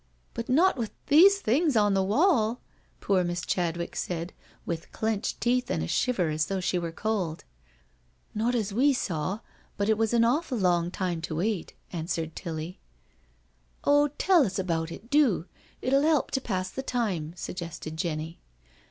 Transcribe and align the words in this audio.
"But 0.33 0.49
not 0.49 0.77
with 0.77 0.89
these 1.09 1.41
things 1.41 1.77
on 1.77 1.93
the 1.93 2.01
wall?" 2.01 2.59
poor 3.01 3.23
Miss 3.23 3.45
Chadwick 3.45 3.93
asked, 3.95 4.33
with 4.65 4.91
clenched 4.91 5.39
teeth 5.39 5.69
and 5.69 5.83
a 5.83 5.87
shiver 5.87 6.31
as 6.31 6.47
though 6.47 6.59
she 6.59 6.79
were 6.79 6.91
cold." 6.91 7.43
Not 8.41 8.55
as 8.55 8.73
we 8.73 8.93
saw— 8.93 9.41
^but 9.79 9.89
it 9.89 9.99
was 9.99 10.11
an 10.11 10.25
awful 10.25 10.57
long 10.57 10.89
time 10.89 11.21
to 11.21 11.35
wait," 11.35 11.75
answered 11.93 12.35
Tilly." 12.35 12.79
Oh, 13.83 14.07
tell 14.17 14.43
us 14.43 14.57
all 14.57 14.63
about 14.63 14.91
it— 14.91 15.07
do— 15.11 15.45
it 15.83 15.93
uU 15.93 16.01
help 16.01 16.31
to 16.31 16.41
pass 16.41 16.71
the 16.71 16.81
time," 16.81 17.33
suggested 17.35 17.95
Jenny. 17.95 18.39